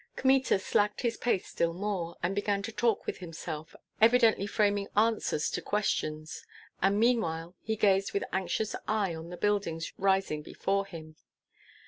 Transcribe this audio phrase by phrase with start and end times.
[0.15, 5.47] Kmita slackened his pace still more, and began to talk with himself, evidently framing answers
[5.51, 6.43] to questions;
[6.81, 11.17] and meanwhile he gazed with anxious eye on the buildings rising before him.